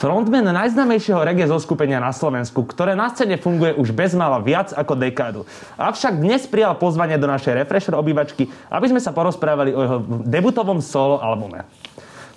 [0.00, 5.44] Frontman najznámejšieho reggae zoskupenia na Slovensku, ktoré na scéne funguje už bezmála viac ako dekádu.
[5.76, 10.80] Avšak dnes prijal pozvanie do našej Refresher obývačky, aby sme sa porozprávali o jeho debutovom
[10.80, 11.68] solo albume.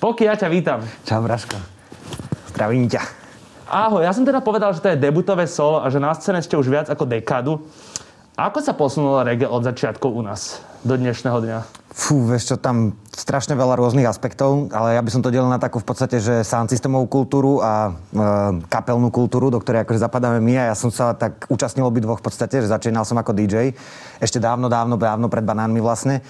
[0.03, 0.83] Poky, ja ťa vítam.
[1.07, 1.55] Čau, Braško.
[2.52, 2.99] Zdravím ťa.
[3.71, 6.59] Ahoj, ja som teda povedal, že to je debutové solo a že na scéne ste
[6.59, 7.63] už viac ako dekádu.
[8.35, 11.82] Ako sa posunulo reggae od začiatku u nás do dnešného dňa?
[11.93, 15.61] Fú, vieš čo, tam strašne veľa rôznych aspektov, ale ja by som to delil na
[15.61, 20.41] takú v podstate, že sound systémovú kultúru a e, kapelnú kultúru, do ktorej akože zapadáme
[20.41, 23.77] my a ja som sa tak účastnil dvoch v podstate, že začínal som ako DJ,
[24.17, 26.25] ešte dávno, dávno, dávno pred banánmi vlastne.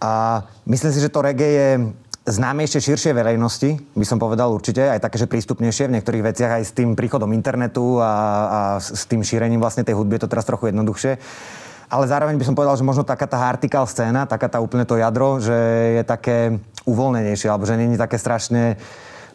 [0.00, 1.68] A myslím si, že to reggae je
[2.24, 6.62] známejšie širšie verejnosti, by som povedal určite, aj také, že prístupnejšie v niektorých veciach aj
[6.64, 8.12] s tým príchodom internetu a,
[8.48, 11.20] a s tým šírením vlastne tej hudby je to teraz trochu jednoduchšie
[11.88, 15.00] ale zároveň by som povedal, že možno taká tá hartikál scéna, taká tá úplne to
[15.00, 15.56] jadro, že
[15.98, 18.76] je také uvoľnenejšie, alebo že není také strašne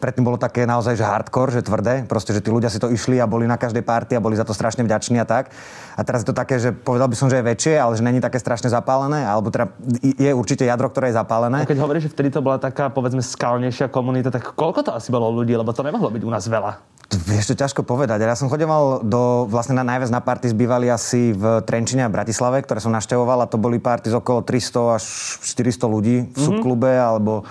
[0.04, 3.24] predtým bolo také naozaj, že hardcore, že tvrdé, proste, že tí ľudia si to išli
[3.24, 5.48] a boli na každej party a boli za to strašne vďační a tak.
[5.96, 8.20] A teraz je to také, že povedal by som, že je väčšie, ale že není
[8.20, 9.72] také strašne zapálené, alebo teda
[10.04, 11.64] je určite jadro, ktoré je zapálené.
[11.64, 15.08] A keď hovoríš, že vtedy to bola taká, povedzme, skalnejšia komunita, tak koľko to asi
[15.08, 16.93] bolo ľudí, lebo to nemohlo byť u nás veľa.
[17.12, 18.24] Vieš, to ťažko povedať.
[18.24, 22.64] Ja som chodeval do, vlastne na najviac na party zbývali asi v Trenčine a Bratislave,
[22.64, 25.04] ktoré som naštevoval a to boli party z okolo 300 až
[25.46, 26.42] 400 ľudí v mm-hmm.
[26.42, 27.46] subklube alebo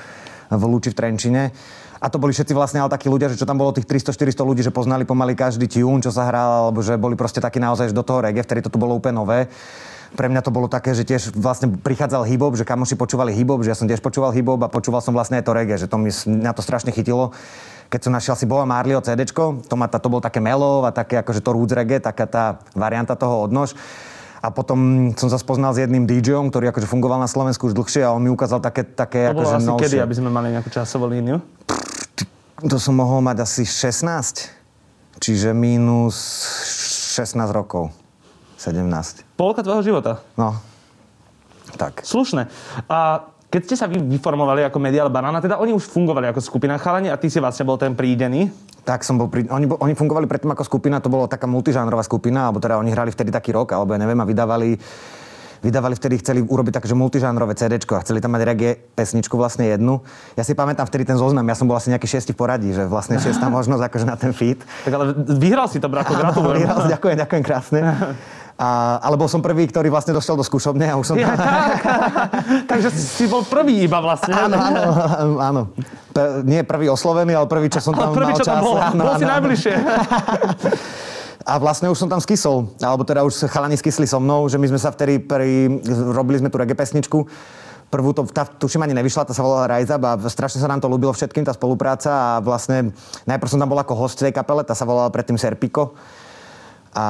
[0.51, 1.43] v Lúči v Trenčine.
[2.03, 4.67] A to boli všetci vlastne ale takí ľudia, že čo tam bolo tých 300-400 ľudí,
[4.67, 8.03] že poznali pomaly každý tune, čo sa hral, alebo že boli proste takí naozaj do
[8.03, 9.47] toho reggae, vtedy to tu bolo úplne nové
[10.13, 13.73] pre mňa to bolo také, že tiež vlastne prichádzal hip že kamoši počúvali hip že
[13.73, 16.13] ja som tiež počúval hip a počúval som vlastne aj to reggae, že to mi,
[16.13, 17.33] mňa to strašne chytilo
[17.93, 21.21] keď som našiel si Boa Marleyho CD, to, ma, to bol také melov a také
[21.21, 23.77] akože to roots reggae, taká tá varianta toho odnož.
[24.41, 28.03] A potom som sa spoznal s jedným DJom, ktorý akože fungoval na Slovensku už dlhšie
[28.03, 29.85] a on mi ukázal také, také to akože asi novšie.
[29.93, 31.39] kedy, aby sme mali nejakú časovú líniu?
[32.65, 35.21] To som mohol mať asi 16.
[35.21, 36.17] Čiže minus
[37.15, 37.93] 16 rokov.
[38.63, 39.27] 17.
[39.35, 40.23] Polka tvojho života?
[40.39, 40.55] No.
[41.75, 42.07] Tak.
[42.07, 42.47] Slušné.
[42.87, 46.79] A keď ste sa vy vyformovali ako Medial Banana, teda oni už fungovali ako skupina
[46.79, 48.49] chalani a ty si vlastne bol ten prídený.
[48.87, 49.45] Tak som bol, pri...
[49.51, 53.11] oni, oni fungovali predtým ako skupina, to bola taká multižánrová skupina, alebo teda oni hrali
[53.13, 54.79] vtedy taký rok, alebo ja neviem, a vydávali
[55.63, 59.71] vydávali vtedy, chceli urobiť také, že multižánrové CD a chceli tam mať reggae pesničku vlastne
[59.71, 60.03] jednu.
[60.35, 63.23] Ja si pamätám vtedy ten zoznam, ja som bol asi nejaký šiestý poradí, že vlastne
[63.23, 64.59] šiestá možnosť akože na ten feed.
[64.83, 66.67] Tak ale vyhral si to, brako, gratulujem.
[66.67, 67.81] Vyhral, ďakujem, ďakujem krásne.
[68.63, 71.35] A, ale bol som prvý, ktorý vlastne došiel do skúšobne a už som tam...
[72.71, 74.31] Takže si bol prvý iba vlastne.
[74.31, 74.81] Áno, áno,
[75.43, 75.63] áno.
[76.15, 78.63] P- nie prvý oslovený, ale prvý, čo som tam prvý, mal čo čas.
[78.63, 79.75] Bol, áno, bol áno, si najbližšie.
[81.43, 84.71] A vlastne už som tam skysol, alebo teda už chalani skysli so mnou, že my
[84.71, 85.83] sme sa vtedy pri,
[86.15, 87.27] robili sme tu reggae pesničku.
[87.91, 90.79] Prvú to, tá, tuším ani nevyšla, tá sa volala Rise Up a strašne sa nám
[90.79, 92.95] to ľúbilo všetkým, tá spolupráca a vlastne
[93.27, 95.99] najprv som tam bol ako host tej kapele, tá sa volala predtým Serpico
[96.93, 97.07] a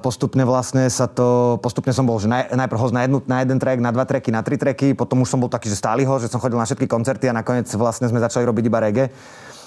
[0.00, 3.60] postupne vlastne sa to, postupne som bol, že naj, najprv host na, jednu, na jeden
[3.60, 6.16] track, na dva tracky, na tri tracky, potom už som bol taký, že stály ho,
[6.16, 9.12] že som chodil na všetky koncerty a nakoniec vlastne sme začali robiť iba reggae.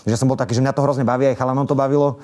[0.09, 2.17] Že som bol taký, že mňa to hrozne baví, aj chalanom to bavilo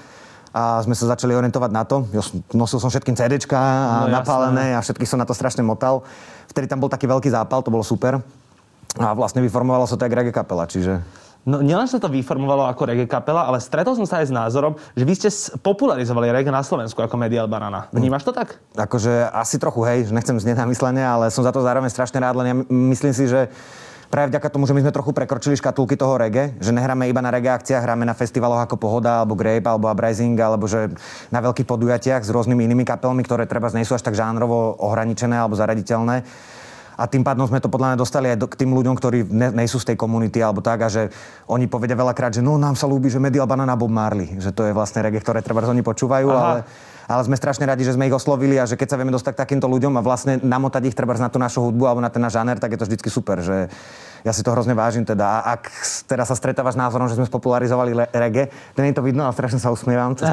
[0.50, 2.09] a sme sa začali orientovať na to.
[2.57, 6.01] Nosil som všetkým CDčka a no, napálené a všetky som na to strašne motal.
[6.50, 8.18] Vtedy tam bol taký veľký zápal, to bolo super.
[8.97, 10.97] A vlastne vyformovalo sa to aj reggae kapela, čiže...
[11.47, 14.75] No nielen sa to vyformovalo ako reggae kapela, ale stretol som sa aj s názorom,
[14.91, 15.29] že vy ste
[15.63, 17.88] popularizovali reggae na Slovensku ako Medial Banana.
[17.95, 18.59] Vnímaš to tak?
[18.75, 22.35] Akože asi trochu, hej, že nechcem znieť namyslenie, ale som za to zároveň strašne rád,
[22.44, 23.47] len ja myslím si, že
[24.11, 27.31] práve vďaka tomu, že my sme trochu prekročili škatulky toho reggae, že nehráme iba na
[27.31, 30.91] reggae akciách, hráme na festivaloch ako Pohoda, alebo Grape, alebo Uprising, alebo že
[31.31, 35.39] na veľkých podujatiach s rôznymi inými kapelmi, ktoré treba nie sú až tak žánrovo ohraničené
[35.39, 36.25] alebo zaraditeľné
[37.00, 39.56] a tým pádom sme to podľa mňa dostali aj do, k tým ľuďom, ktorí ne,
[39.56, 41.07] nejsú z tej komunity alebo tak a že
[41.48, 44.68] oni povedia veľakrát, že no nám sa ľúbi, že Medial Banana Bob Marley, že to
[44.68, 46.36] je vlastne reggae, ktoré treba oni počúvajú, Aha.
[46.36, 46.57] ale
[47.09, 49.41] ale sme strašne radi, že sme ich oslovili a že keď sa vieme dostať k
[49.41, 52.38] takýmto ľuďom a vlastne namotať ich treba na tú našu hudbu alebo na ten náš
[52.38, 53.65] žáner, tak je to vždy super, že
[54.23, 55.25] ja si to hrozne vážim teda.
[55.25, 55.71] A ak
[56.06, 59.57] teraz sa stretávaš názorom, že sme spopularizovali le- reggae, nie je to vidno, ale strašne
[59.57, 60.27] sa usmievam cez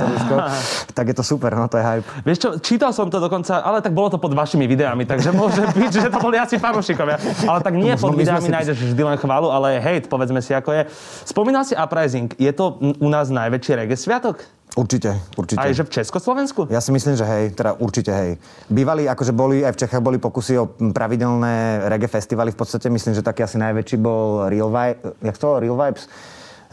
[0.97, 2.07] tak je to super, no to je hype.
[2.27, 5.63] Vieš čo, čítal som to dokonca, ale tak bolo to pod vašimi videami, takže môže
[5.79, 7.17] byť, že to boli asi fanúšikovia.
[7.47, 8.53] Ale tak nie pod videami si...
[8.53, 10.83] nájdeš vždy len chválu, ale hejt, povedzme si ako je.
[11.25, 14.43] Spomínal si Uprising, je to u nás najväčší reggae sviatok?
[14.77, 15.57] Určite, určite.
[15.57, 16.69] Aj že v Československu?
[16.69, 18.31] Ja si myslím, že hej, teda určite hej.
[18.69, 23.17] Bývali, akože boli, aj v Čechách boli pokusy o pravidelné reggae festivaly, v podstate myslím,
[23.17, 25.57] že taký asi najväčší bol Real Vibes, jak to?
[25.65, 26.05] Real Vibes?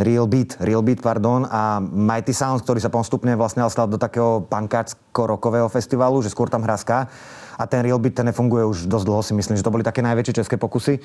[0.03, 4.43] Real Beat, Real Beat, pardon, a Mighty Sounds, ktorý sa postupne vlastne stal do takého
[4.51, 7.07] pankáčsko-rokového festivalu, že skôr tam hrá ska.
[7.55, 10.01] A ten Real Beat, ten nefunguje už dosť dlho, si myslím, že to boli také
[10.01, 10.99] najväčšie české pokusy.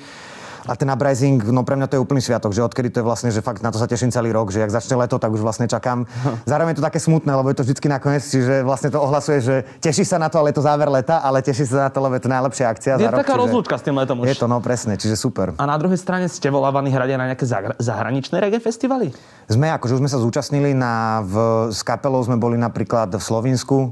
[0.69, 3.33] A ten uprising, no pre mňa to je úplný sviatok, že odkedy to je vlastne,
[3.33, 5.65] že fakt na to sa teším celý rok, že ak začne leto, tak už vlastne
[5.65, 6.05] čakám.
[6.51, 9.55] Zároveň je to také smutné, lebo je to vždycky nakoniec, čiže vlastne to ohlasuje, že
[9.81, 12.13] teší sa na to, ale je to záver leta, ale teší sa na to, lebo
[12.13, 13.01] je to najlepšia akcia.
[13.01, 13.41] Je za rok, taká čiže...
[13.49, 14.29] rozlúčka s tým letom už.
[14.29, 15.57] Je to, no presne, čiže super.
[15.57, 19.09] A na druhej strane ste volávaní hrade na nejaké zagra- zahraničné reggae festivaly?
[19.49, 21.33] Sme, akože už sme sa zúčastnili na, v,
[21.73, 23.89] s kapelou sme boli napríklad v Slovinsku,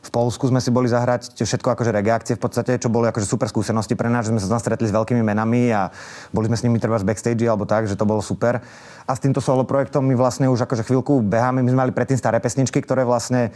[0.00, 3.52] v Polsku sme si boli zahrať všetko akože reakcie v podstate, čo boli akože super
[3.52, 5.92] skúsenosti pre nás, že sme sa tam stretli s veľkými menami a
[6.32, 8.64] boli sme s nimi treba z backstage alebo tak, že to bolo super.
[9.04, 12.16] A s týmto solo projektom my vlastne už akože chvíľku beháme, my sme mali predtým
[12.16, 13.52] staré pesničky, ktoré vlastne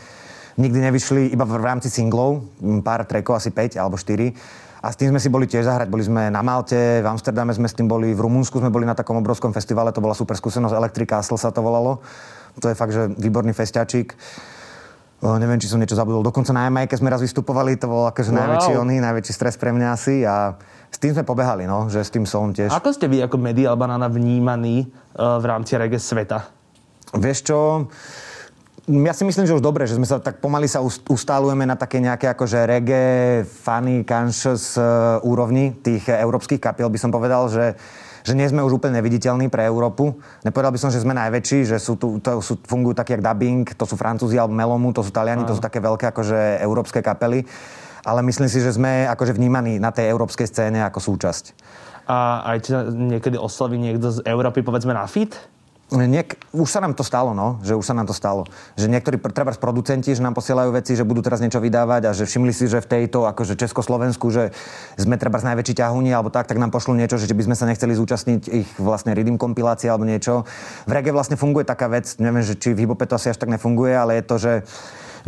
[0.61, 2.45] nikdy nevyšli iba v rámci singlov,
[2.85, 4.85] pár trackov, asi 5 alebo 4.
[4.85, 5.89] A s tým sme si boli tiež zahrať.
[5.89, 8.93] Boli sme na Malte, v Amsterdame sme s tým boli, v Rumunsku sme boli na
[8.93, 12.05] takom obrovskom festivale, to bola super skúsenosť, Electric Castle sa to volalo.
[12.61, 14.13] To je fakt, že výborný festiačik.
[15.25, 16.21] Neviem, či som niečo zabudol.
[16.21, 18.45] Dokonca na Jamajke sme raz vystupovali, to bol akože wow.
[18.45, 20.53] najväčší oný, najväčší stres pre mňa asi a
[20.93, 22.69] s tým sme pobehali, no, že s tým som tiež.
[22.69, 26.45] Ako ste vy ako Medial Banana vnímaní uh, v rámci reggae sveta?
[27.17, 27.59] Vieš čo,
[28.85, 32.05] ja si myslím, že už dobre, že sme sa tak pomaly sa ustálujeme na také
[32.05, 37.81] nejaké akože reggae, funny, conscious uh, úrovni tých európskych kapiel, by som povedal, že
[38.25, 40.17] že nie sme už úplne neviditeľní pre Európu.
[40.49, 43.69] Nepovedal by som, že sme najväčší, že sú tu, to sú, fungujú tak, jak dubbing,
[43.77, 47.45] to sú Francúzi alebo Melomu, to sú Taliani, to sú také veľké akože európske kapely.
[48.05, 51.45] Ale myslím si, že sme akože vnímaní na tej európskej scéne ako súčasť.
[52.05, 55.37] A aj niekedy osloví niekto z Európy, povedzme, na fit?
[55.93, 58.49] Niek- už sa nám to stalo, no, že už sa nám to stalo.
[58.81, 62.25] Že niektorí, treba producenti, že nám posielajú veci, že budú teraz niečo vydávať a že
[62.25, 64.57] všimli si, že v tejto, akože Československu, že
[64.97, 67.93] sme treba najväčší ťahuni alebo tak, tak nám pošlo niečo, že by sme sa nechceli
[67.93, 70.49] zúčastniť ich vlastne rhythm kompilácie alebo niečo.
[70.89, 73.53] V reggae vlastne funguje taká vec, neviem, že či v hibope to asi až tak
[73.53, 74.53] nefunguje, ale je to, že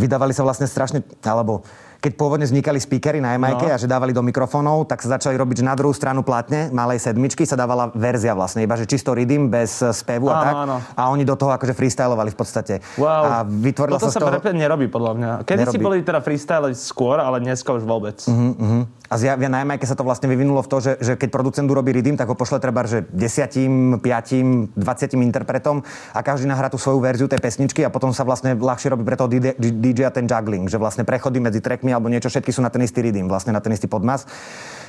[0.00, 1.68] vydávali sa vlastne strašne, alebo
[2.00, 3.72] keď pôvodne vznikali speakery na Jamajke no.
[3.74, 7.02] a že dávali do mikrofónov, tak sa začali robiť, že na druhú stranu platne, malej
[7.02, 10.54] sedmičky, sa dávala verzia vlastne, iba že čisto rhythm, bez spevu a áno, tak.
[10.54, 10.76] Áno.
[10.94, 12.74] A oni do toho akože freestylovali v podstate.
[13.00, 13.22] Wow.
[13.24, 14.30] A vytvorila Toto sa, z toho...
[14.38, 15.30] sa nerobí podľa mňa.
[15.48, 18.20] Kedy si boli teda freestyle skôr, ale dneska už vôbec.
[18.28, 18.82] Uh-huh, uh-huh.
[19.06, 21.94] A zjavia na Jamajke sa to vlastne vyvinulo v to, že, že keď producent urobí
[21.94, 26.98] rhythm, tak ho pošle treba, že desiatim, piatim, 20 interpretom a každý nahrá tú svoju
[26.98, 30.82] verziu tej pesničky a potom sa vlastne ľahšie robí pre toho DJ ten juggling, že
[30.82, 33.72] vlastne prechody medzi trackmi alebo niečo, všetky sú na ten istý rhythm, vlastne na ten
[33.72, 34.28] istý podmas.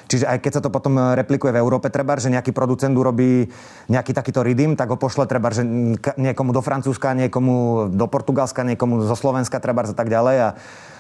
[0.07, 3.51] Čiže aj keď sa to potom replikuje v Európe, treba, že nejaký producent urobí
[3.91, 5.67] nejaký takýto rhythm, tak ho pošle treba, že
[6.15, 10.35] niekomu do Francúzska, niekomu do Portugalska, niekomu zo Slovenska treba a tak ďalej.
[10.39, 10.49] A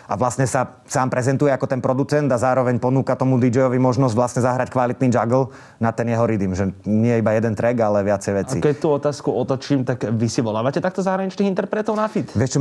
[0.07, 4.41] a vlastne sa sám prezentuje ako ten producent a zároveň ponúka tomu DJ-ovi možnosť vlastne
[4.41, 5.51] zahrať kvalitný juggle
[5.83, 8.57] na ten jeho rhythm, že nie iba jeden track, ale viacej veci.
[8.59, 12.31] A keď tú otázku otočím, tak vy si volávate takto zahraničných interpretov na fit?
[12.31, 12.59] Vieš čo,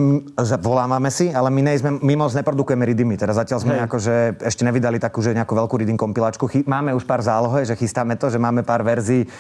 [0.58, 3.14] volávame si, ale my, nejsme, my moc neprodukujeme rhythmy.
[3.14, 6.50] Teraz zatiaľ sme akože ešte nevydali takú, že nejakú veľkú rhythm kompilačku.
[6.50, 9.31] Chy- máme už pár zálohe, že chystáme to, že máme pár verzií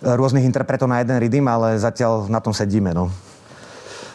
[0.00, 2.94] rôznych interpretov na jeden rhythm, ale zatiaľ na tom sedíme.
[2.94, 3.12] No.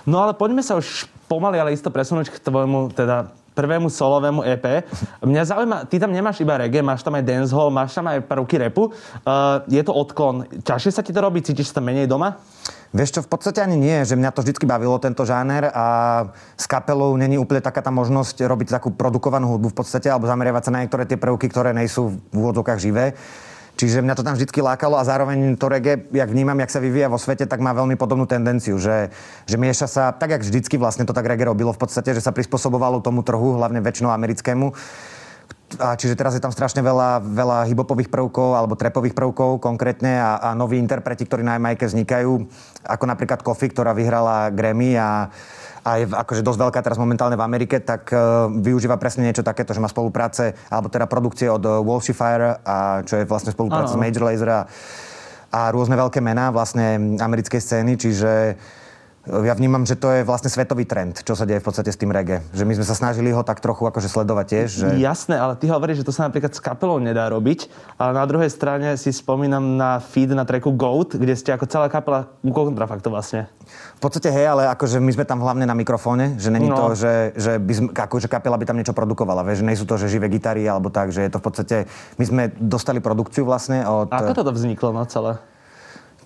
[0.06, 4.84] No ale poďme sa už pomaly, ale isto presunúť k tvojmu teda prvému solovému EP.
[5.24, 8.60] Mňa zaujíma, ty tam nemáš iba reggae, máš tam aj dancehall, máš tam aj prvky
[8.60, 8.92] repu.
[9.24, 10.44] Uh, je to odklon.
[10.68, 11.40] Ťažšie sa ti to robí?
[11.40, 12.36] Cítiš sa menej doma?
[12.92, 15.86] Vieš čo, v podstate ani nie, že mňa to vždy bavilo, tento žáner a
[16.56, 20.64] s kapelou není úplne taká tá možnosť robiť takú produkovanú hudbu v podstate, alebo zameriavať
[20.64, 23.16] sa na niektoré tie prvky, ktoré nejsú v úvodzokách živé.
[23.76, 27.12] Čiže mňa to tam vždy lákalo a zároveň to reggae, jak vnímam, jak sa vyvíja
[27.12, 29.12] vo svete, tak má veľmi podobnú tendenciu, že,
[29.44, 32.32] že mieša sa, tak jak vždycky vlastne to tak reggae robilo v podstate, že sa
[32.32, 34.72] prispôsobovalo tomu trhu, hlavne väčšinou americkému.
[35.76, 40.40] A čiže teraz je tam strašne veľa, veľa hibopových prvkov alebo trepových prvkov konkrétne a,
[40.40, 42.32] a noví interpreti, ktorí na Jamajke vznikajú,
[42.86, 45.28] ako napríklad Kofi, ktorá vyhrala Grammy a
[45.86, 49.70] a je akože dosť veľká teraz momentálne v Amerike, tak uh, využíva presne niečo takéto,
[49.70, 53.96] že má spolupráce, alebo teda produkcie od uh, Walshifier, a čo je vlastne spolupráca ano.
[53.96, 54.62] s Major Lazer a,
[55.54, 58.58] a rôzne veľké mená vlastne americkej scény, čiže
[59.26, 62.14] ja vnímam, že to je vlastne svetový trend, čo sa deje v podstate s tým
[62.14, 62.46] reggae.
[62.54, 64.70] Že my sme sa snažili ho tak trochu akože sledovať tiež.
[64.70, 64.88] Že...
[65.02, 67.68] Jasné, ale ty hovoríš, že to sa napríklad s kapelou nedá robiť.
[67.98, 71.90] A na druhej strane si spomínam na feed na treku Goat, kde ste ako celá
[71.90, 73.42] kapela kontrafaktu vlastne.
[73.98, 76.78] V podstate hej, ale akože my sme tam hlavne na mikrofóne, že není no.
[76.78, 79.86] to, že, že, by sme, akože kapela by tam niečo produkovala, vieš, že nie sú
[79.90, 81.78] to, že živé gitary alebo tak, že je to v podstate,
[82.22, 84.14] my sme dostali produkciu vlastne od...
[84.14, 85.42] A ako toto vzniklo na no, celé?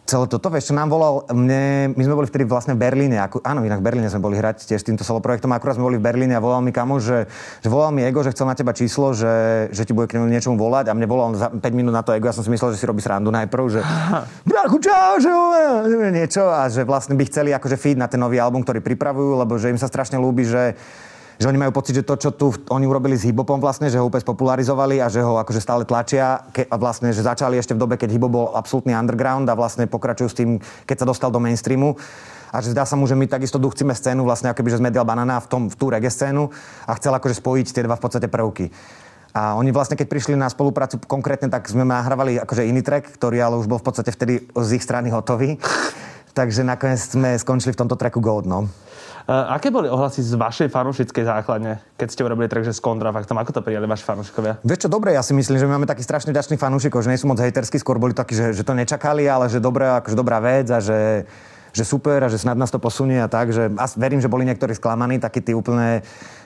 [0.10, 3.46] Celé toto, vieš, čo nám volal, mne, my sme boli vtedy vlastne v Berlíne, ako,
[3.46, 6.06] áno, inak v Berlíne sme boli hrať tiež týmto solo projektom, akurát sme boli v
[6.10, 7.30] Berlíne a volal mi kamo, že,
[7.62, 10.58] že volal mi Ego, že chcel na teba číslo, že, že ti bude k niečomu
[10.58, 12.82] volať a mne volal za 5 minút na to Ego, ja som si myslel, že
[12.82, 13.80] si robí srandu najprv, že
[14.50, 15.30] brachu čau, že
[16.10, 19.62] niečo a že vlastne by chceli akože feed na ten nový album, ktorý pripravujú, lebo
[19.62, 20.74] že im sa strašne ľúbi, že
[21.40, 24.04] že oni majú pocit, že to, čo tu oni urobili s hipopom vlastne, že ho
[24.04, 27.80] úplne spopularizovali a že ho akože stále tlačia ke, a vlastne, že začali ešte v
[27.80, 31.40] dobe, keď hip bol absolútny underground a vlastne pokračujú s tým, keď sa dostal do
[31.40, 31.96] mainstreamu
[32.52, 34.78] a že zdá sa mu, že my takisto tu chceme scénu, vlastne ako by, že
[34.84, 36.52] sme Medial Banana v, tom, v tú reggae scénu
[36.84, 38.68] a chcel akože spojiť tie dva v podstate prvky.
[39.30, 43.38] A oni vlastne, keď prišli na spoluprácu konkrétne, tak sme nahrávali akože iný track, ktorý
[43.38, 45.62] ale už bol v podstate vtedy z ich strany hotový.
[46.34, 48.70] Takže nakoniec sme skončili v tomto tracku Gold, no.
[49.30, 53.38] Uh, aké boli ohlasy z vašej fanúšickej základne, keď ste urobili track, že s kontrafaktom?
[53.38, 54.58] Ako to prijali vaši fanúšikovia?
[54.66, 57.22] Vieš čo, dobre, ja si myslím, že my máme taký strašne ďačný fanúšikov, že nie
[57.22, 60.42] sú moc hejterskí, skôr boli takí, že, že to nečakali, ale že dobré, akože dobrá
[60.42, 61.30] vec a že,
[61.78, 64.50] že super a že snad nás to posunie a tak, že a verím, že boli
[64.50, 66.02] niektorí sklamaní, takí tí úplne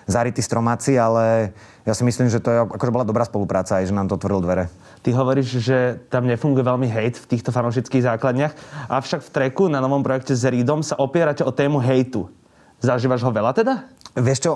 [0.08, 3.96] zarytí stromáci, ale ja si myslím, že to je, akože bola dobrá spolupráca aj, že
[3.96, 4.72] nám to otvoril dvere.
[5.04, 8.54] Ty hovoríš, že tam nefunguje veľmi hejt v týchto fanúšických základniach,
[8.88, 12.32] avšak v treku na novom projekte s Reedom sa opierate o tému hejtu.
[12.80, 13.88] Zažívaš ho veľa teda?
[14.16, 14.52] Vieš čo,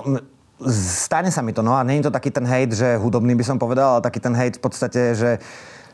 [0.72, 3.56] stane sa mi to, no a je to taký ten hejt, že hudobný by som
[3.60, 5.30] povedal, ale taký ten hejt v podstate, že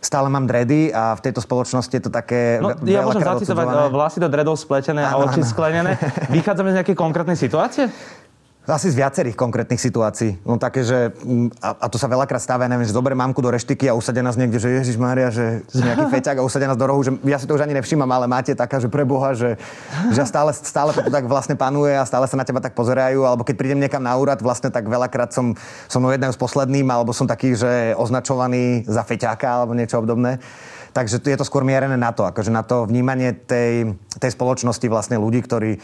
[0.05, 4.19] stále mám dready a v tejto spoločnosti je to také no, Ja môžem zacitovať vlasy
[4.21, 5.97] do dredov spletené a oči sklenené.
[6.37, 7.89] Vychádzame z nejakej konkrétnej situácie?
[8.64, 10.40] Asi z viacerých konkrétnych situácií.
[10.40, 13.52] No také, že, mm, a, a to sa veľakrát stáva, neviem, že zoberiem mamku do
[13.52, 16.88] reštiky a usadia nás niekde, že Ježiš Mária, že nejaký feťak a usadia nás do
[16.88, 19.61] rohu, že ja si to už ani nevšímam, ale máte taká, že pre Boha, že,
[20.16, 23.44] že stále, stále to tak vlastne panuje a stále sa na teba tak pozerajú, alebo
[23.44, 25.52] keď prídem niekam na úrad, vlastne tak veľakrát som,
[25.85, 30.40] som jedného z posledným, alebo som taký, že označovaný za feťáka alebo niečo obdobné.
[30.97, 35.21] Takže je to skôr mierené na to, akože na to vnímanie tej, tej spoločnosti vlastne
[35.21, 35.76] ľudí, ktorí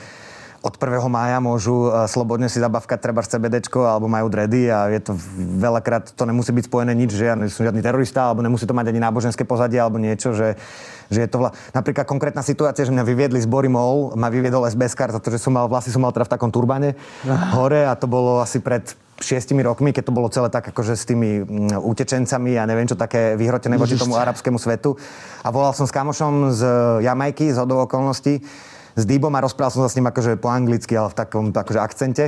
[0.60, 1.00] od 1.
[1.08, 5.12] mája môžu e, slobodne si zabavkať treba CBDčko alebo majú dredy a je to
[5.56, 8.76] veľakrát, to nemusí byť spojené nič, že ja nie som žiadny terorista alebo nemusí to
[8.76, 10.60] mať ani náboženské pozadie alebo niečo, že,
[11.08, 11.56] že je to vla...
[11.72, 15.32] napríklad konkrétna situácia, že mňa vyviedli z Bory Mall, ma vyviedol SBS kar za to,
[15.32, 16.92] že som mal, vlasy som mal teda v takom turbane
[17.56, 18.84] hore a to bolo asi pred
[19.20, 22.96] šiestimi rokmi, keď to bolo celé tak akože s tými mm, utečencami a neviem čo
[22.96, 24.96] také vyhrotené voči tomu arabskému svetu.
[25.44, 26.62] A volal som s kamošom z
[27.04, 28.40] Jamajky, z hodou okolností
[28.94, 31.80] s Dýbom a rozprával som sa s ním akože po anglicky, ale v takom akože
[31.80, 32.24] akcente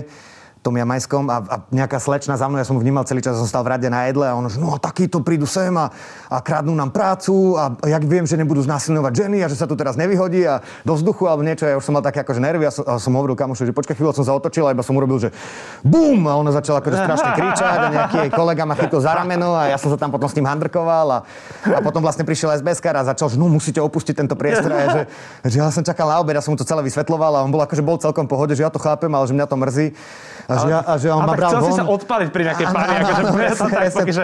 [0.62, 3.66] tom jamajskom a, a nejaká slečna za mnou, ja som vnímal celý čas, som stal
[3.66, 5.90] v rade na jedle a on že no a takýto prídu sem a,
[6.30, 9.66] a kradnú nám prácu a, a jak viem, že nebudú znásilňovať ženy a že sa
[9.66, 11.66] tu teraz nevyhodí a do vzduchu alebo niečo.
[11.66, 13.98] Ja už som mal také akože nervy a som, a som hovoril kamošu, že počkaj
[13.98, 15.34] chvíľu, som sa otočil a iba som urobil, že
[15.82, 19.58] bum a ona začala akože strašne kričať a nejaký jej kolega ma chytil za rameno
[19.58, 21.18] a ja som sa tam potom s ním handrkoval a,
[21.74, 25.02] a potom vlastne prišiel SBS a začal, že no musíte opustiť tento priestor a že,
[25.42, 27.58] že ja som čakal na obed, ja som mu to celé vysvetloval a on bol
[27.58, 29.86] akože bol celkom pohode, že ja to chápem, ale že mňa to mrzí.
[30.52, 31.68] A že, ja, a že on ma bral chcel von.
[31.68, 34.22] si sa odpaliť pri nejakej páni, akože to tak, že...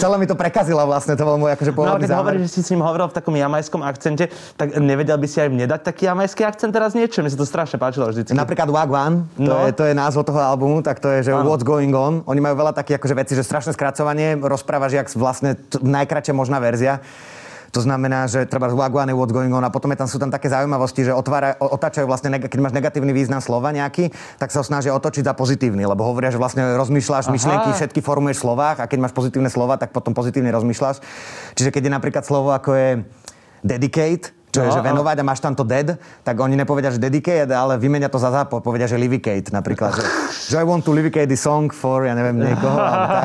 [0.00, 2.50] Celé mi to prekazila vlastne, to bol môj akože pôvodný no, ale keď hovoríš, že
[2.56, 4.24] si s ním hovoril v takom jamajskom akcente,
[4.56, 7.20] tak nevedel by si aj mne dať taký jamajský akcent teraz niečo?
[7.20, 8.32] Mi sa to strašne páčilo vždy.
[8.32, 9.68] Napríklad Wagwan, to, no.
[9.68, 11.52] je, to je názov toho albumu, tak to je, že ano.
[11.52, 12.24] What's Going On.
[12.24, 16.58] Oni majú veľa takých akože veci, že strašné skracovanie, rozprávaš jak vlastne t- najkračšia možná
[16.58, 17.04] verzia.
[17.72, 20.52] To znamená, že treba Wagwan What's Going On a potom je tam, sú tam také
[20.52, 24.92] zaujímavosti, že otvára, otáčajú vlastne, keď máš negatívny význam slova nejaký, tak sa ho snažia
[24.92, 27.32] otočiť za pozitívny, lebo hovoria, že vlastne rozmýšľaš Aha.
[27.32, 31.00] myšlienky, všetky formuješ v slovách a keď máš pozitívne slova, tak potom pozitívne rozmýšľaš.
[31.56, 32.88] Čiže keď je napríklad slovo ako je
[33.64, 37.00] dedicate, čo no, je, že venovať a máš tam to dead, tak oni nepovedia, že
[37.00, 39.96] dedicate, ale vymenia to za zápo, povedia, že livicate napríklad.
[39.96, 40.04] že,
[40.52, 43.24] že I want to livicate the song for, ja neviem, niekoho, tak.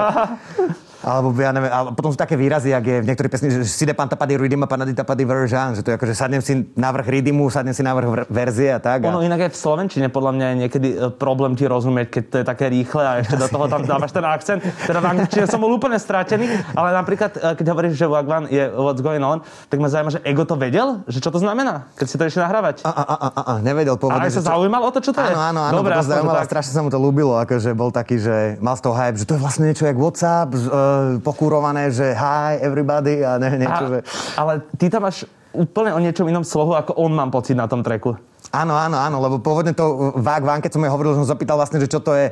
[1.07, 3.87] Alebo ja neviem, a potom sú také výrazy, ak je v niektorých pesni, že si
[3.87, 7.47] de pantapady rhythm a panaditapady version, že to je ako, že sadnem si návrh rhythmu,
[7.47, 9.07] sadnem si návrh verzie a tak.
[9.07, 9.15] A...
[9.15, 12.35] Ono inak aj v Slovenčine podľa mňa je niekedy e, problém ti rozumieť, keď to
[12.43, 14.59] je také rýchle a ešte do toho tam dávaš ten akcent.
[14.83, 18.67] Teda v angličtine som bol úplne stratený, ale napríklad, e, keď hovoríš, že Wagwan je
[18.75, 19.39] What's Going On,
[19.71, 21.07] tak ma zaujíma, že Ego to vedel?
[21.07, 22.83] Že čo to znamená, keď si to ešte nahrávať?
[22.83, 24.19] A, a, a, a, a nevedel povedať.
[24.19, 24.51] A aj sa čo...
[24.51, 25.35] zaujímal o to, čo to áno, je?
[25.39, 28.75] Áno, áno, Dobre, to zaujímalo, strašne sa mu to ľúbilo, akože bol taký, že mal
[28.75, 33.23] z toho hype, že to je vlastne niečo jak WhatsApp, uh, pokúrované že hi everybody
[33.23, 33.97] a ne, niečo, a, že...
[34.37, 35.25] Ale ty tam máš
[35.55, 38.13] úplne o niečom inom slohu, ako on mám pocit na tom treku.
[38.53, 41.81] Áno, áno, áno, lebo pôvodne to Vák Ván, keď som jej hovoril, som zapýtal vlastne,
[41.81, 42.31] že čo to je,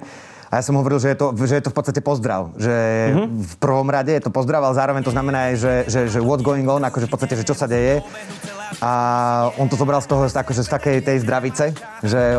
[0.56, 2.54] a ja som hovoril, že je to, že je to v podstate pozdrav.
[2.56, 2.76] Že
[3.12, 3.28] mm-hmm.
[3.44, 6.46] v prvom rade je to pozdrav, ale zároveň to znamená aj, že, že, že what's
[6.46, 8.06] going on, akože v podstate, že čo sa deje.
[8.82, 8.92] A
[9.58, 11.66] on to zobral z toho, akože z takej tej zdravice,
[12.04, 12.38] že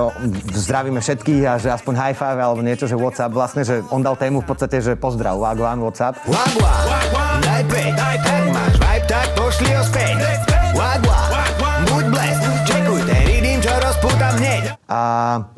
[0.55, 4.15] zdravíme všetkých a že aspoň high five alebo niečo, že WhatsApp vlastne, že on dal
[4.19, 6.21] tému v podstate, že pozdrav, Wagwan, WhatsApp.
[6.27, 10.15] Wagwan, daj pej, tak máš vibe, tak pošli ho späť.
[10.77, 11.31] Wagwan,
[14.03, 14.57] buď tam nie.
[14.87, 15.01] A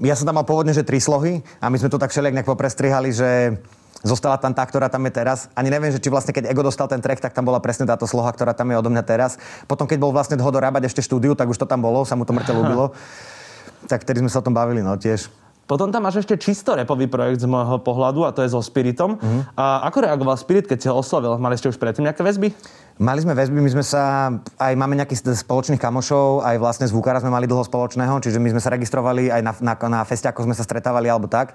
[0.03, 2.49] ja som tam mal pôvodne, že tri slohy a my sme to tak všelijak nejak
[2.49, 3.61] poprestrihali, že
[4.03, 5.51] zostala tam tá, ktorá tam je teraz.
[5.59, 8.07] Ani neviem, že či vlastne keď Ego dostal ten track, tak tam bola presne táto
[8.07, 9.41] sloha, ktorá tam je odo mňa teraz.
[9.67, 12.23] Potom, keď bol vlastne Hodo rábať ešte štúdiu, tak už to tam bolo, sa mu
[12.23, 12.95] to mŕte ľúbilo.
[13.91, 15.31] Tak vtedy sme sa o tom bavili, no tiež.
[15.69, 19.21] Potom tam máš ešte čisto repový projekt z môjho pohľadu a to je so Spiritom.
[19.21, 19.45] Uh-huh.
[19.53, 21.37] A ako reagoval Spirit, keď si ho oslovil?
[21.37, 22.57] Mali ste už predtým nejaké väzby?
[22.97, 27.31] Mali sme väzby, my sme sa, aj máme nejakých spoločných kamošov, aj vlastne zvukára sme
[27.31, 30.65] mali dlho spoločného, čiže my sme sa registrovali aj na, na, na festiakoch sme sa
[30.65, 31.53] stretávali alebo tak.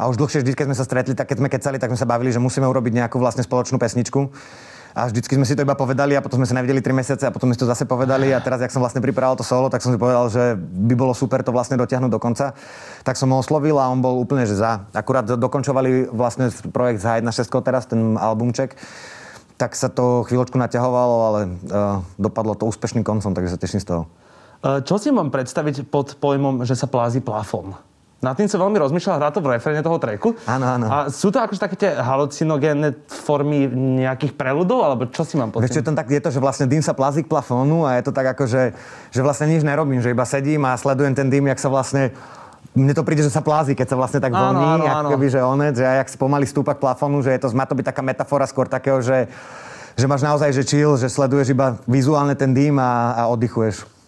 [0.00, 2.08] A už dlhšie vždy, keď sme sa stretli, tak keď sme kecali, tak sme sa
[2.08, 4.32] bavili, že musíme urobiť nejakú vlastne spoločnú pesničku.
[4.90, 7.30] A vždycky sme si to iba povedali a potom sme sa nevideli 3 mesiace a
[7.30, 9.84] potom sme si to zase povedali a teraz, jak som vlastne pripravil to solo, tak
[9.84, 12.56] som si povedal, že by bolo super to vlastne dotiahnuť do konca.
[13.06, 14.88] Tak som ho oslovil a on bol úplne, že za.
[14.90, 18.74] Akurát dokončovali vlastne projekt z H1.6 teraz, ten albumček
[19.60, 23.92] tak sa to chvíľočku naťahovalo, ale uh, dopadlo to úspešným koncom, takže sa teším z
[23.92, 24.02] toho.
[24.64, 27.76] Uh, čo si mám predstaviť pod pojmom, že sa plázi plafón?
[28.20, 30.36] Na tým som veľmi rozmýšľal, hrá to v refréne toho tracku.
[30.44, 30.86] Áno, áno.
[30.92, 33.64] A sú to akože také tie halucinogénne formy
[33.96, 35.72] nejakých preludov, alebo čo si mám povedať?
[35.72, 38.12] Vieš, čo, tak, je to, že vlastne dým sa plazí k plafónu a je to
[38.12, 38.76] tak ako, že,
[39.08, 42.12] že vlastne nič nerobím, že iba sedím a sledujem ten dým, jak sa vlastne
[42.76, 45.74] mne to príde, že sa plázi, keď sa vlastne tak voní, ako keby, že onec,
[45.80, 48.68] že jak spomaly stúpa k plafónu, že je to, má to byť taká metafora skôr
[48.70, 49.26] takého, že,
[49.96, 53.99] že máš naozaj že chill, že sleduješ iba vizuálne ten dým a, a oddychuješ.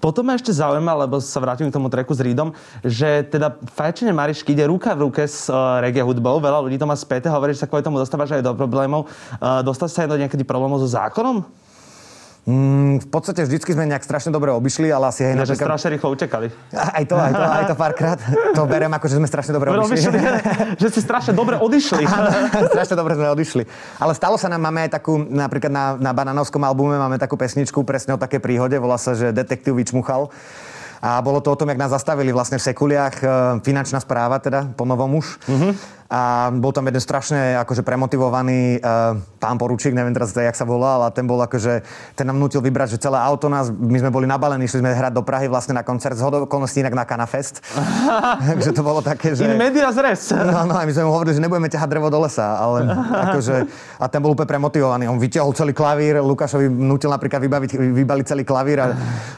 [0.00, 4.16] Potom ma ešte zaujíma, lebo sa vrátim k tomu treku s Rídom, že teda fajčenie
[4.16, 6.40] Marišky ide ruka v ruke s uh, reggae hudbou.
[6.40, 9.04] Veľa ľudí to má späté, hovorí, že sa kvôli tomu dostávaš aj do problémov.
[9.36, 11.44] Uh, dostať sa aj do niekedy problémov so zákonom?
[12.48, 15.32] Mm, v podstate vždycky sme nejak strašne dobre obišli, ale asi aj...
[15.36, 16.48] Ja, že strašne rýchlo utekali.
[16.72, 18.18] Aj to, aj to, aj to párkrát.
[18.56, 20.08] To berem ako, že sme strašne dobre obišli.
[20.08, 20.18] obišli
[20.82, 22.00] že si strašne dobre odišli.
[22.72, 23.62] strašne dobre sme odišli.
[24.00, 27.84] Ale stalo sa nám, máme aj takú, napríklad na, na Bananovskom albume máme takú pesničku
[27.84, 30.32] presne o také príhode, volá sa, že Detektív vyčmuchal.
[31.00, 33.26] A bolo to o tom, jak nás zastavili vlastne v Sekuliach, e,
[33.64, 35.40] finančná správa teda, po novom už.
[35.48, 40.66] Mm-hmm a bol tam jeden strašne akože premotivovaný uh, pán poručík, neviem teraz, jak sa
[40.66, 41.86] volal, ale ten bol akože,
[42.18, 45.14] ten nám nutil vybrať, že celé auto nás, my sme boli nabalení, išli sme hrať
[45.14, 47.62] do Prahy vlastne na koncert z okolností inak na Kanafest.
[48.50, 49.46] Takže to bolo také, že...
[49.46, 50.34] In media zres.
[50.34, 52.90] No, no, a my sme mu hovorili, že nebudeme ťahať drevo do lesa, ale
[53.30, 53.54] akože,
[54.02, 55.06] a ten bol úplne premotivovaný.
[55.06, 58.86] On vyťahol celý klavír, Lukášovi nutil napríklad vybaviť, vybaliť celý klavír a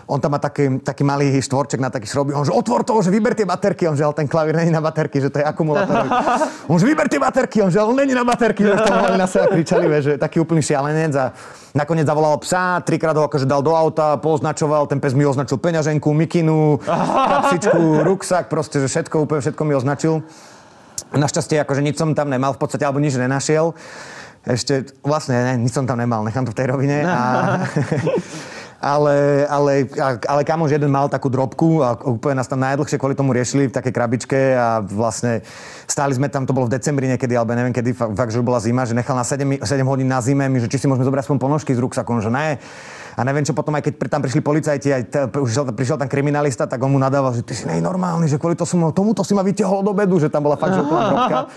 [0.09, 2.33] on tam má taký, taký malý štvorček na taký šroby.
[2.33, 3.85] On že otvor to, že vyber tie baterky.
[3.85, 6.09] On že ale ten klavír není na baterky, že to je akumulátor.
[6.73, 9.29] On že vyber tie baterky, on že on není na baterky, že to mali na
[9.29, 11.37] seba kričali, že taký úplný šialenec a
[11.77, 16.09] nakoniec zavolal psa, trikrát ho akože dal do auta, poznačoval, ten pes mi označil peňaženku,
[16.15, 16.81] mikinu,
[17.33, 20.25] kapsičku, ruksak, proste, že všetko, úplne všetko mi označil.
[21.13, 23.77] Našťastie akože nič som tam nemal v podstate, alebo nič nenašiel.
[24.43, 27.05] Ešte, vlastne, ne, nič som tam nemal, nechám to v tej rovine.
[27.05, 27.63] A,
[28.83, 29.87] ale, ale,
[30.27, 33.75] ale kamož jeden mal takú drobku a úplne nás tam najdlhšie kvôli tomu riešili v
[33.79, 35.47] takej krabičke a vlastne
[35.87, 38.83] stáli sme tam, to bolo v decembri niekedy, alebo neviem kedy, fakt, že bola zima,
[38.83, 41.71] že nechal na 7, 7 hodín na zime, že či si môžeme zobrať aspoň ponožky
[41.79, 42.59] z ruksakom, že ne.
[43.13, 46.65] A neviem, čo potom, aj keď tam prišli policajti, aj t- prišiel, prišiel tam kriminalista,
[46.65, 49.45] tak on mu nadával, že ty si normálny, že kvôli to som, tomuto si ma
[49.45, 51.47] vytiahol do bedu, že tam bola fakt, že úplná.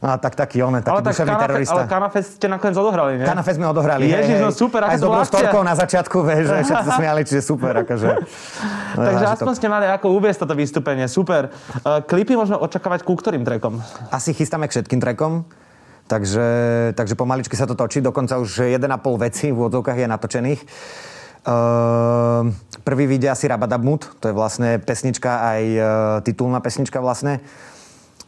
[0.00, 1.76] A tak taký on, taký ale tak duševný Kanafe, terorista.
[1.76, 3.26] Ale Kanafest ste nakoniec odohrali, nie?
[3.28, 4.08] Kanafest sme odohrali.
[4.08, 7.42] Ježiš, no super, Aj s dobrou storkou na začiatku, vieš, že všetci sa smiali, čiže
[7.44, 8.08] super, akože.
[9.12, 11.52] Takže aspoň ste mali ako uviesť toto vystúpenie, super.
[11.84, 13.84] Uh, klipy môžeme očakávať ku ktorým trekom?
[14.08, 15.44] Asi chystáme k všetkým trekom.
[16.08, 16.48] Takže,
[16.96, 18.80] takže pomaličky sa to točí, dokonca už 1,5
[19.20, 20.60] veci v úvodzovkách je natočených.
[21.40, 22.48] Uh,
[22.88, 25.84] prvý vyjde asi Rabadabmut, to je vlastne pesnička, aj uh,
[26.24, 27.44] titulná pesnička vlastne.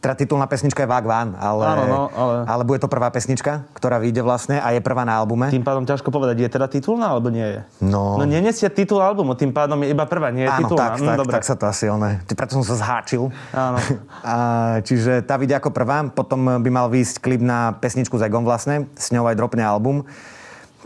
[0.02, 2.34] Teda titulná pesnička je Vagvan, ale, Áno, no, ale...
[2.42, 5.46] ale bude to prvá pesnička, ktorá vyjde vlastne a je prvá na albume.
[5.46, 7.60] Tým pádom ťažko povedať, je teda titulná alebo nie je?
[7.86, 8.18] No.
[8.18, 10.82] No nenesie titul albumu, tým pádom je iba prvá, nie je Áno, titulná.
[10.82, 11.32] tak, mm, tak, dobre.
[11.38, 12.18] tak sa to asi oné.
[12.26, 13.30] Preto som sa zháčil.
[13.54, 13.78] Áno.
[14.26, 14.34] a,
[14.82, 18.90] čiže tá vyjde ako prvá, potom by mal výjsť klip na pesničku s Egom vlastne,
[18.98, 20.02] s ňou aj dropne album.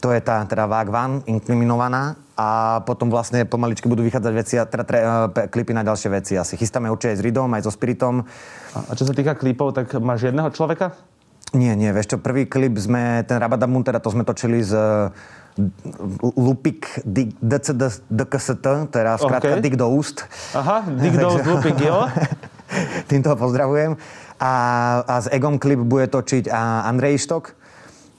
[0.07, 4.99] To je tá teda Vagvan, inkriminovaná a potom vlastne pomaličky budú vychádzať veci, teda tre,
[5.03, 6.55] uh, klipy na ďalšie veci asi.
[6.55, 8.23] Chystáme určite aj s Ridom, aj so Spiritom.
[8.71, 10.95] A čo sa týka klipov, tak máš jedného človeka?
[11.59, 14.79] Nie, nie, vieš čo, prvý klip sme, ten Rabadamun, teda to sme točili z
[16.39, 17.03] Lupik
[17.43, 19.65] DCD DKST, teda skrátka okay.
[19.67, 20.23] Dik do úst.
[20.55, 22.07] Aha, Dik do úst, Lupik, jo.
[23.11, 23.99] Týmto ho pozdravujem.
[24.39, 24.53] A,
[25.03, 27.66] a s Egom klip bude točiť a Andrej Ištok.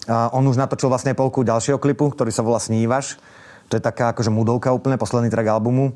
[0.08, 3.20] On už natočil vlastne polku ďalšieho klipu, ktorý sa volá Snívaš.
[3.68, 5.92] To je taká akože mudovka úplne, posledný track albumu.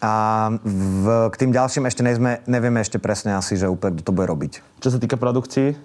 [0.00, 4.16] A v, k tým ďalším ešte nejsme, nevieme ešte presne asi, že úplne kto to
[4.16, 4.52] bude robiť.
[4.80, 5.76] Čo sa týka produkcií?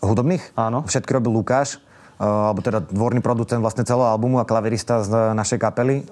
[0.00, 0.54] Hudobných?
[0.54, 0.86] Áno.
[0.86, 1.82] Všetky robil Lukáš.
[2.16, 6.08] alebo teda dvorný producent vlastne celého albumu a klavirista z našej kapely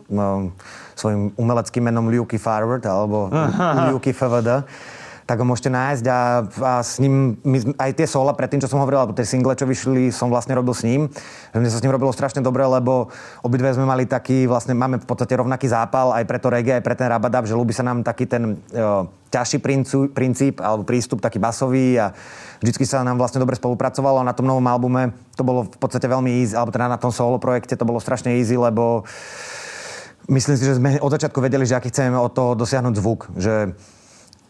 [0.92, 3.32] svojim umeleckým menom Liuky Farward alebo
[3.88, 4.68] Liuky FVD
[5.24, 8.80] tak ho môžete nájsť a, a s ním, my, aj tie sola predtým, čo som
[8.84, 11.08] hovoril, alebo tie single, čo vyšli, som vlastne robil s ním.
[11.56, 13.08] Mne sa s ním robilo strašne dobre, lebo
[13.40, 16.84] obidve sme mali taký, vlastne máme v podstate rovnaký zápal aj pre to reggae, aj
[16.84, 19.58] pre ten rabadab, že ľúbi sa nám taký ten jo, ťažší
[20.12, 22.12] princíp alebo prístup, taký basový a
[22.60, 26.04] vždycky sa nám vlastne dobre spolupracovalo a na tom novom albume to bolo v podstate
[26.04, 29.02] veľmi easy, alebo teda na tom solo projekte to bolo strašne easy, lebo
[30.28, 33.20] myslím si, že sme od začiatku vedeli, že aký chceme od toho dosiahnuť zvuk.
[33.36, 33.74] Že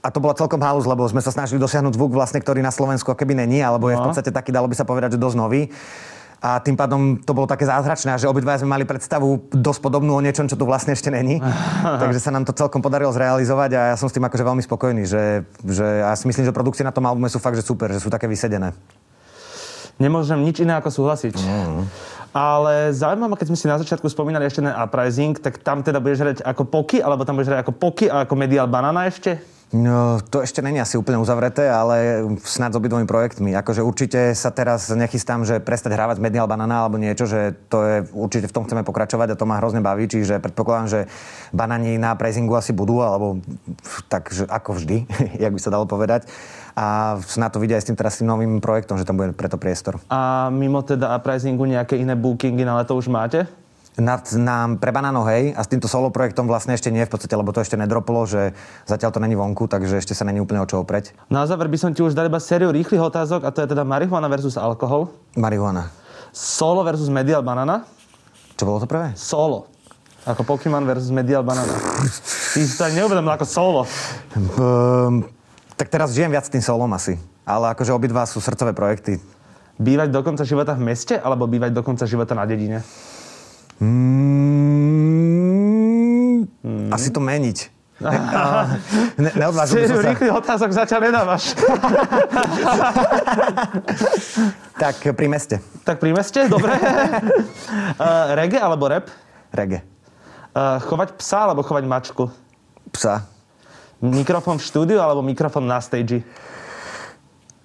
[0.05, 3.17] a to bola celkom halus, lebo sme sa snažili dosiahnuť zvuk vlastne, ktorý na Slovensku
[3.17, 4.13] keby není, alebo je v no.
[4.13, 5.73] podstate taký, dalo by sa povedať, že dosť nový.
[6.45, 10.21] A tým pádom to bolo také zázračné, že obidva sme mali predstavu dosť podobnú o
[10.21, 11.41] niečom, čo tu vlastne ešte není.
[12.05, 15.09] Takže sa nám to celkom podarilo zrealizovať a ja som s tým akože veľmi spokojný,
[15.09, 18.05] že, že ja si myslím, že produkcie na tom albume sú fakt, že super, že
[18.05, 18.77] sú také vysedené.
[19.97, 21.33] Nemôžem nič iné ako súhlasiť.
[21.33, 21.89] Mm.
[22.35, 26.19] Ale zaujímavé, keď sme si na začiatku spomínali ešte na uprising, tak tam teda budeš
[26.21, 29.54] hrať ako poky, alebo tam budeš hrať ako poky a ako medial banana ešte?
[29.75, 33.59] No, to ešte není asi úplne uzavreté, ale snad s obidvomi projektmi.
[33.59, 37.97] Akože určite sa teraz nechystám, že prestať hrávať Medial Banana alebo niečo, že to je,
[38.15, 41.01] určite v tom chceme pokračovať a to ma hrozne baví, čiže predpokladám, že
[41.51, 43.43] banani na prezingu asi budú, alebo
[44.07, 45.11] tak ako vždy,
[45.43, 46.31] jak by sa dalo povedať.
[46.79, 49.59] A snad to vidia aj s tým teraz tým novým projektom, že tam bude preto
[49.59, 49.99] priestor.
[50.07, 53.51] A mimo teda uprisingu nejaké iné bookingy na leto už máte?
[53.95, 54.91] Nad, nám pre
[55.31, 58.27] hej, a s týmto solo projektom vlastne ešte nie v podstate, lebo to ešte nedroplo,
[58.27, 58.59] že
[58.91, 61.15] zatiaľ to není vonku, takže ešte sa není úplne o čo opreť.
[61.31, 63.87] Na záver by som ti už dal iba sériu rýchlych otázok a to je teda
[63.87, 65.15] marihuana versus alkohol.
[65.39, 65.95] Marihuana.
[66.35, 67.87] Solo versus medial banana.
[68.59, 69.15] Čo bolo to prvé?
[69.15, 69.71] Solo.
[70.27, 71.71] Ako Pokémon versus medial banana.
[72.55, 73.81] Ty si to aj neuvedomil ako solo.
[74.59, 75.29] Um,
[75.79, 77.21] tak teraz žijem viac tým solom asi.
[77.47, 79.21] Ale akože obidva sú srdcové projekty.
[79.79, 82.83] Bývať do konca života v meste alebo bývať do konca života na dedine?
[83.83, 85.35] Mm,
[86.63, 86.91] mm.
[86.95, 87.75] Asi to meniť.
[89.23, 90.11] ne, neodvážil som sa.
[90.11, 91.55] rýchly otázok zatiaľ nedávaš.
[94.83, 95.63] tak pri meste.
[95.87, 96.75] Tak pri meste, dobre.
[98.03, 99.07] uh, reggae alebo rap?
[99.55, 99.87] Reggae.
[100.55, 102.25] Uh, chovať psa alebo chovať mačku?
[102.91, 103.27] Psa.
[104.03, 106.27] Mikrofón v štúdiu alebo mikrofón na stage?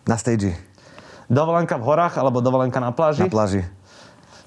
[0.05, 0.53] Na stage.
[1.29, 3.25] Dovolenka v horách alebo dovolenka na pláži?
[3.25, 3.65] Na pláži.